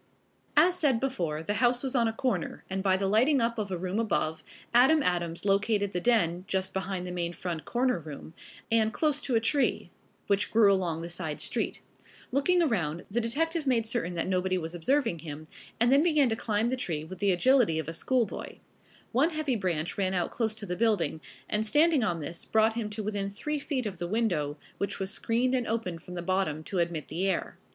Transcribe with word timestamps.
As 0.57 0.79
said 0.79 0.99
before, 0.99 1.43
the 1.43 1.53
house 1.61 1.83
was 1.83 1.95
on 1.95 2.07
a 2.07 2.11
corner, 2.13 2.63
and 2.71 2.81
by 2.81 2.97
the 2.97 3.05
lighting 3.05 3.39
up 3.39 3.59
of 3.59 3.69
a 3.69 3.77
room 3.77 3.99
above, 3.99 4.43
Adam 4.73 5.03
Adams 5.03 5.45
located 5.45 5.91
the 5.91 5.99
den, 6.01 6.43
just 6.47 6.73
behind 6.73 7.05
the 7.05 7.11
main 7.11 7.33
front 7.33 7.65
corner 7.65 7.99
room, 7.99 8.33
and 8.71 8.91
close 8.91 9.21
to 9.21 9.35
a 9.35 9.39
tree, 9.39 9.91
which 10.25 10.49
grew 10.49 10.73
along 10.73 11.01
the 11.03 11.07
side 11.09 11.39
street. 11.39 11.81
Looking 12.31 12.63
around, 12.63 13.05
the 13.11 13.21
detective 13.21 13.67
made 13.67 13.85
certain 13.85 14.15
that 14.15 14.25
nobody 14.27 14.57
was 14.57 14.73
observing 14.73 15.19
him, 15.19 15.45
and 15.79 15.91
then 15.91 16.01
began 16.01 16.29
to 16.29 16.35
climb 16.35 16.69
the 16.69 16.75
tree 16.77 17.03
with 17.03 17.19
the 17.19 17.31
agility 17.31 17.77
of 17.77 17.87
a 17.87 17.93
schoolboy. 17.93 18.57
One 19.11 19.29
heavy 19.29 19.55
branch 19.55 19.99
ran 19.99 20.15
out 20.15 20.31
close 20.31 20.55
to 20.55 20.65
the 20.65 20.75
building, 20.75 21.21
and 21.47 21.63
standing 21.63 22.03
on 22.03 22.21
this 22.21 22.43
brought 22.43 22.73
him 22.73 22.89
to 22.89 23.03
within 23.03 23.29
three 23.29 23.59
feet 23.59 23.85
of 23.85 23.99
the 23.99 24.07
window, 24.07 24.57
which 24.79 24.97
was 24.97 25.11
screened 25.11 25.53
and 25.53 25.67
open 25.67 25.99
from 25.99 26.15
the 26.15 26.23
bottom 26.23 26.63
to 26.63 26.79
admit 26.79 27.07
the 27.07 27.27
air. 27.29 27.59